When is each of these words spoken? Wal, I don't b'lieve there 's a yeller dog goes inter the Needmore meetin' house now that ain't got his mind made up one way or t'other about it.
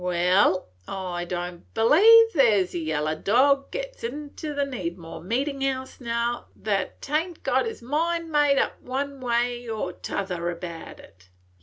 Wal, 0.03 0.67
I 0.87 1.25
don't 1.25 1.71
b'lieve 1.75 2.33
there 2.33 2.65
's 2.65 2.73
a 2.73 2.79
yeller 2.79 3.13
dog 3.15 3.69
goes 3.69 4.03
inter 4.03 4.55
the 4.55 4.63
Needmore 4.63 5.21
meetin' 5.23 5.61
house 5.61 6.01
now 6.01 6.47
that 6.55 7.07
ain't 7.07 7.43
got 7.43 7.67
his 7.67 7.83
mind 7.83 8.31
made 8.31 8.57
up 8.57 8.81
one 8.81 9.19
way 9.21 9.69
or 9.69 9.93
t'other 9.93 10.49
about 10.49 10.99
it. 10.99 11.29